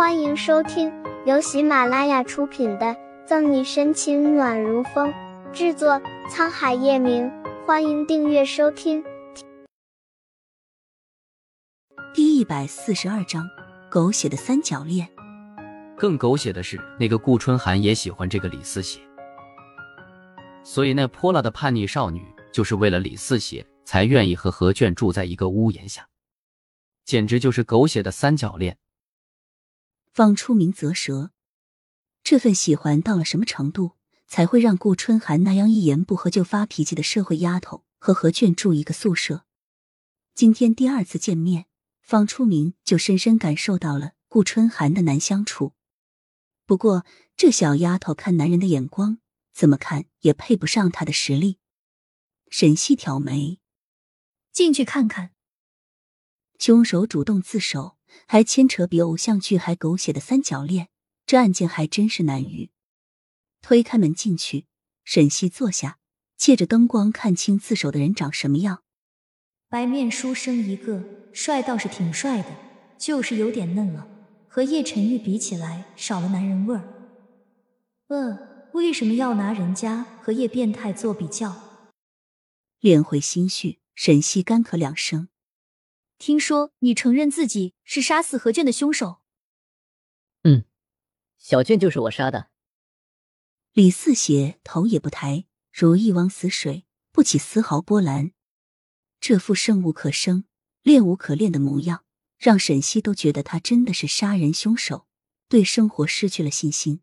[0.00, 0.90] 欢迎收听
[1.26, 2.86] 由喜马拉雅出品的
[3.26, 5.12] 《赠你深情暖如风》，
[5.52, 7.30] 制作沧海夜明。
[7.66, 9.04] 欢迎订阅收听。
[12.14, 13.46] 第一百四十二章，
[13.90, 15.06] 狗血的三角恋。
[15.98, 19.00] 更狗血的是，那个顾春寒也喜欢这个李四邪，
[20.64, 26.08] 所以那泼辣的叛逆少女就是为了李四邪才愿意和何卷住在一个屋檐下，
[27.04, 28.78] 简直就是狗血的三角恋。
[30.12, 31.30] 方初明则舌，
[32.24, 33.92] 这份喜欢到了什么程度，
[34.26, 39.44] 才会让顾春寒那样一言不合就发脾气的社会丫头和何卷住一个宿舍？
[40.34, 41.66] 今天第二次见面，
[42.02, 45.74] 方初明就深深感受到了顾春寒的难相处。
[46.66, 47.06] 不过，
[47.36, 49.18] 这小丫头看男人的眼光，
[49.52, 51.58] 怎么看也配不上她的实力。
[52.48, 53.60] 沈西挑眉，
[54.50, 55.30] 进去看看。
[56.58, 57.99] 凶手主动自首。
[58.26, 60.88] 还牵扯比偶像剧还狗血的三角恋，
[61.26, 62.70] 这案件还真是难遇。
[63.62, 64.66] 推开门进去，
[65.04, 65.98] 沈西坐下，
[66.36, 68.82] 借着灯光看清自首的人长什么样。
[69.68, 72.48] 白面书生一个，帅倒是挺帅的，
[72.98, 74.08] 就是有点嫩了，
[74.48, 76.82] 和叶晨玉比起来少了男人味儿。
[78.08, 81.54] 呃，为什么要拿人家和叶变态做比较？
[82.80, 85.28] 脸回心绪，沈西干咳两声。
[86.20, 89.22] 听说你承认自己是杀死何卷的凶手？
[90.42, 90.66] 嗯，
[91.38, 92.50] 小卷就是我杀的。
[93.72, 98.32] 李四邪头也不抬，如一汪死水，不起丝毫波澜。
[99.18, 100.44] 这副生无可生、
[100.82, 102.04] 恋无可恋的模样，
[102.36, 105.06] 让沈西都觉得他真的是杀人凶手，
[105.48, 107.00] 对生活失去了信心。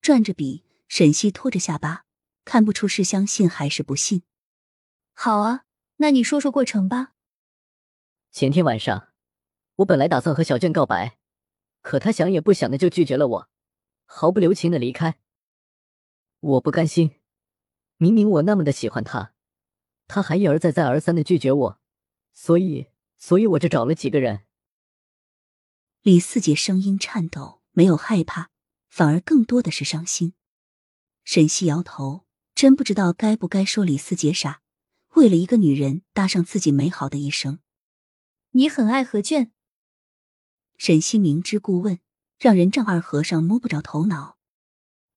[0.00, 2.06] 转着笔，沈西拖着下巴，
[2.46, 4.22] 看不出是相信还是不信。
[5.12, 7.12] 好啊，那你说说过程吧。
[8.32, 9.08] 前天晚上，
[9.76, 11.18] 我本来打算和小娟告白，
[11.82, 13.50] 可他想也不想的就拒绝了我，
[14.06, 15.18] 毫不留情的离开。
[16.40, 17.20] 我不甘心，
[17.98, 19.34] 明明我那么的喜欢他，
[20.08, 21.80] 他还一而再再而三的拒绝我，
[22.32, 22.86] 所以，
[23.18, 24.46] 所以我就找了几个人。
[26.00, 28.48] 李四姐声音颤抖，没有害怕，
[28.88, 30.32] 反而更多的是伤心。
[31.22, 32.24] 沈西摇头，
[32.54, 34.62] 真不知道该不该说李四姐傻，
[35.16, 37.58] 为了一个女人搭上自己美好的一生。
[38.54, 39.50] 你很爱何卷？
[40.76, 42.00] 沈西明知故问，
[42.38, 44.36] 让人丈二和尚摸不着头脑。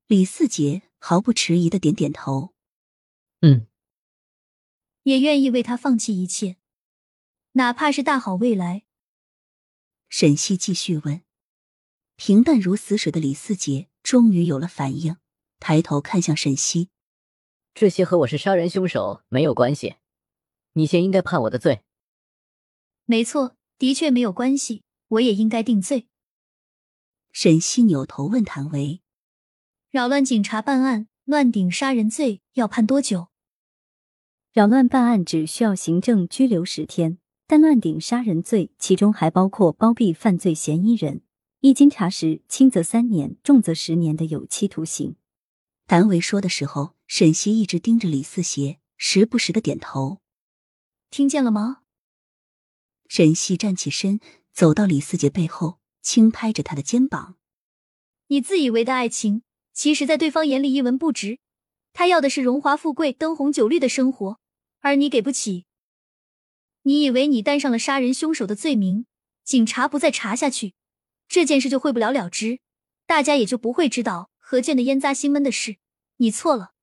[0.08, 2.54] 李四杰毫不迟疑的点点头，
[3.42, 3.68] 嗯，
[5.04, 6.56] 也愿意为他放弃一切，
[7.54, 8.86] 哪怕是大好未来。
[10.08, 11.22] 沈西继续问，
[12.16, 15.18] 平淡如死水的李四杰终于有了反应，
[15.60, 16.90] 抬头看向沈西，
[17.74, 19.98] 这些和我是杀人凶手没有关系，
[20.74, 21.85] 你先应该判我的罪。
[23.06, 26.08] 没错，的确没有关系，我也应该定罪。
[27.32, 29.02] 沈西扭头问谭维
[29.92, 33.28] ：“扰乱警察办案、乱顶杀人罪要判多久？”
[34.52, 41.22] 扰乱办案只需要行政拘留十天，但乱顶杀人罪其中还包括包庇犯罪嫌疑人，
[41.60, 45.16] 一经查实，轻则三年，重则十年的有期徒刑。
[45.86, 50.22] 谭维说的时候，沈西一直盯着李四邪，时不时的点头。
[51.12, 51.82] 听见了吗？
[53.08, 54.20] 沈西站起身，
[54.52, 57.38] 走到李四杰背后，轻拍着他的肩膀
[58.28, 59.44] ：“你自以为的爱情，
[59.74, 61.40] 其实，在对方眼里一文不值。
[61.94, 64.40] 他要的是荣华富贵、灯红酒绿的生活，
[64.82, 65.66] 而你给不起。
[66.82, 69.06] 你以为你担上了杀人凶手的罪名，
[69.44, 70.74] 警察不再查下去，
[71.28, 72.60] 这件事就会不了了之，
[73.06, 75.78] 大家也就不会知道何健的烟扎心闷的事。
[76.18, 76.74] 你错了。”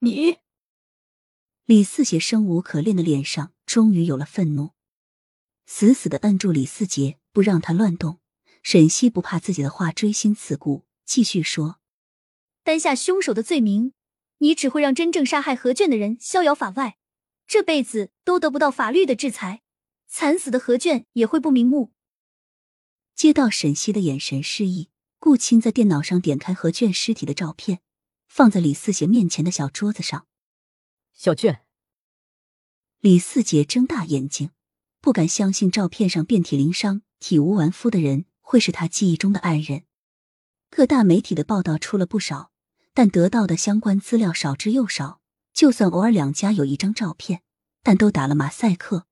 [0.00, 0.38] 你，
[1.72, 4.72] 李四杰生无可恋的脸上终于有了愤怒。
[5.64, 8.20] 死死的摁住李四杰，不让他乱动。
[8.62, 11.80] 沈西不怕自己的话锥心刺骨，继续说
[12.62, 13.94] ：“担下凶手的罪名，
[14.40, 16.98] 你只会让真正杀害何卷的人逍遥法外，
[17.46, 19.62] 这辈子都得不到法律的制裁。
[20.06, 21.94] 惨死的何卷也会不瞑目。”
[23.16, 27.80] 接到沈西的眼神示意，顾青在电脑上点开何卷尸体的照片，
[28.28, 30.26] 放在李四杰面前的小桌子上。
[31.14, 31.62] 小卷，
[33.00, 34.50] 李四杰睁大眼睛。
[35.00, 39.82] 不敢相信照片上遍体鳞伤、体无完肤的人会是他记忆中的爱人。
[40.70, 42.52] 各大媒体的报道出了不少，
[42.94, 45.20] 但得到的相关资料少之又少。
[45.52, 47.42] 就算偶尔两家有一张照片，
[47.82, 49.06] 但都打了马赛克。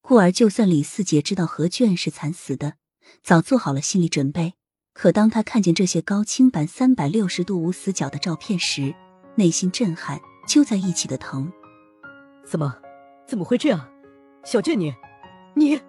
[0.00, 2.76] 故而，就算李四杰知道何卷是惨死的，
[3.22, 4.54] 早做好了心理准备，
[4.94, 8.94] 可当他看见这些高清版三百六十度无死角的照片时，
[9.36, 10.20] 内心震撼
[10.50, 11.48] 揪在一起的疼。
[12.44, 12.74] 怎么，
[13.24, 13.88] 怎么会这样？
[14.42, 14.92] 小贱，你，
[15.54, 15.80] 你，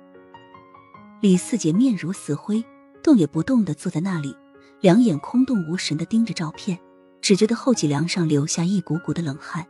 [1.20, 2.64] 李四姐面如死灰，
[3.02, 4.38] 动也不动的坐在那里，
[4.80, 6.78] 两眼空洞无神的盯着照片，
[7.22, 9.66] 只觉得后脊梁上留下一股股的冷汗。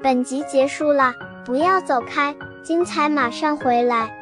[0.00, 1.12] 本集结束了，
[1.44, 4.21] 不要走开，精彩马上回来。